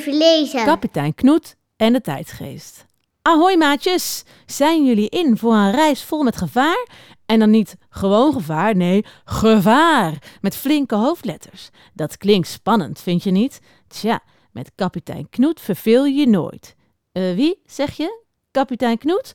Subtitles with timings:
[0.00, 0.64] even.
[0.64, 2.84] Kapitein Knoet en de tijdgeest.
[3.22, 6.86] Ahoy maatjes, zijn jullie in voor een reis vol met gevaar?
[7.26, 11.70] En dan niet gewoon gevaar, nee, gevaar met flinke hoofdletters.
[11.94, 13.60] Dat klinkt spannend, vind je niet?
[13.88, 14.22] Tja,
[14.52, 16.74] met kapitein Knoet verveel je je nooit.
[17.12, 18.22] Eh, wie, zeg je?
[18.50, 19.34] Kapitein Knoet?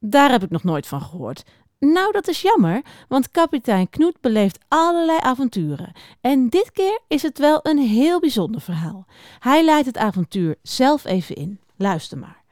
[0.00, 1.42] Daar heb ik nog nooit van gehoord.
[1.78, 5.92] Nou, dat is jammer, want kapitein Knoet beleeft allerlei avonturen.
[6.20, 9.06] En dit keer is het wel een heel bijzonder verhaal.
[9.38, 11.60] Hij leidt het avontuur zelf even in.
[11.76, 12.42] Luister maar.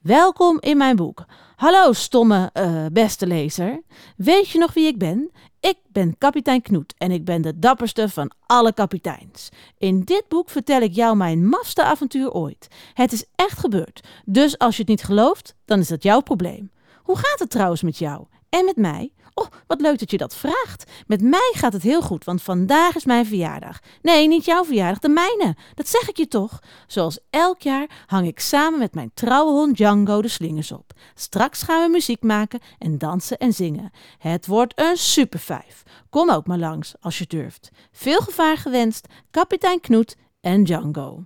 [0.00, 1.24] Welkom in mijn boek.
[1.56, 3.82] Hallo, stomme, uh, beste lezer.
[4.16, 5.30] Weet je nog wie ik ben?
[5.60, 9.48] Ik ben kapitein Knoet en ik ben de dapperste van alle kapiteins.
[9.78, 12.68] In dit boek vertel ik jou mijn mafste avontuur ooit.
[12.94, 16.70] Het is echt gebeurd, dus als je het niet gelooft, dan is dat jouw probleem.
[17.02, 18.26] Hoe gaat het trouwens met jou?
[18.50, 19.12] En met mij?
[19.34, 20.90] Oh, wat leuk dat je dat vraagt.
[21.06, 23.80] Met mij gaat het heel goed, want vandaag is mijn verjaardag.
[24.02, 25.56] Nee, niet jouw verjaardag, de mijne.
[25.74, 26.58] Dat zeg ik je toch.
[26.86, 30.92] Zoals elk jaar hang ik samen met mijn trouwe hond Django de slingers op.
[31.14, 33.90] Straks gaan we muziek maken en dansen en zingen.
[34.18, 35.82] Het wordt een supervijf.
[36.10, 37.70] Kom ook maar langs als je durft.
[37.92, 41.24] Veel gevaar gewenst, kapitein Knoet en Django.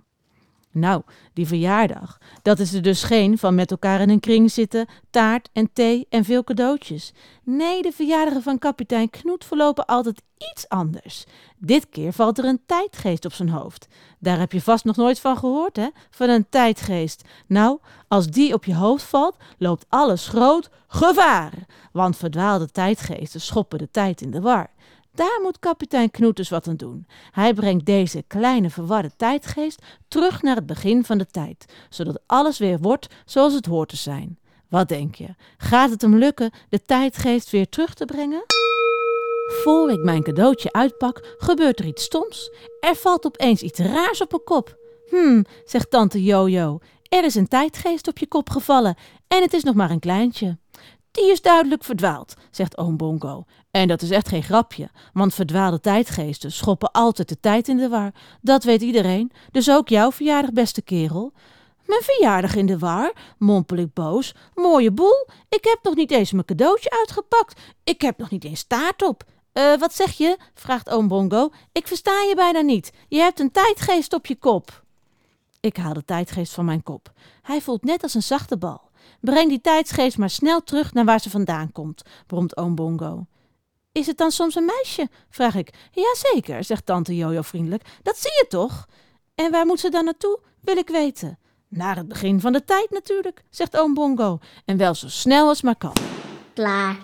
[0.75, 1.01] Nou,
[1.33, 5.49] die verjaardag, dat is er dus geen van met elkaar in een kring zitten, taart
[5.53, 7.13] en thee en veel cadeautjes.
[7.43, 11.25] Nee, de verjaardagen van kapitein Knoet verlopen altijd iets anders.
[11.57, 13.87] Dit keer valt er een tijdgeest op zijn hoofd.
[14.19, 15.87] Daar heb je vast nog nooit van gehoord, hè?
[16.09, 17.23] Van een tijdgeest.
[17.47, 21.53] Nou, als die op je hoofd valt, loopt alles groot gevaar.
[21.91, 24.69] Want verdwaalde tijdgeesten schoppen de tijd in de war.
[25.15, 27.07] Daar moet kapitein Knoet wat aan doen.
[27.31, 32.57] Hij brengt deze kleine verwarde tijdgeest terug naar het begin van de tijd, zodat alles
[32.57, 34.39] weer wordt zoals het hoort te zijn.
[34.69, 35.35] Wat denk je?
[35.57, 38.43] Gaat het hem lukken de tijdgeest weer terug te brengen?
[39.63, 42.51] Voor ik mijn cadeautje uitpak, gebeurt er iets stoms.
[42.79, 44.77] Er valt opeens iets raars op mijn kop.
[45.09, 48.95] Hm, zegt tante Jojo, er is een tijdgeest op je kop gevallen
[49.27, 50.57] en het is nog maar een kleintje.
[51.15, 53.43] Die is duidelijk verdwaald, zegt oom Bongo.
[53.71, 57.89] En dat is echt geen grapje, want verdwaalde tijdgeesten schoppen altijd de tijd in de
[57.89, 58.11] war.
[58.41, 61.33] Dat weet iedereen, dus ook jouw verjaardag, beste kerel.
[61.85, 64.33] Mijn verjaardag in de war, mompel ik boos.
[64.53, 67.61] Mooie boel, ik heb nog niet eens mijn cadeautje uitgepakt.
[67.83, 69.23] Ik heb nog niet eens taart op.
[69.53, 70.37] Uh, wat zeg je?
[70.53, 71.49] vraagt oom Bongo.
[71.71, 72.91] Ik versta je bijna niet.
[73.07, 74.83] Je hebt een tijdgeest op je kop.
[75.59, 77.11] Ik haal de tijdgeest van mijn kop.
[77.41, 78.81] Hij voelt net als een zachte bal.
[79.21, 83.25] Breng die tijdsgeest maar snel terug naar waar ze vandaan komt, bromt oom Bongo.
[83.91, 85.09] Is het dan soms een meisje?
[85.29, 85.73] vraag ik.
[85.91, 87.83] Jazeker, zegt tante Jojo vriendelijk.
[88.01, 88.87] Dat zie je toch?
[89.35, 90.39] En waar moet ze dan naartoe?
[90.61, 91.39] Wil ik weten.
[91.67, 94.39] Naar het begin van de tijd natuurlijk, zegt oom Bongo.
[94.65, 95.93] En wel zo snel als maar kan.
[96.53, 96.97] Klaar.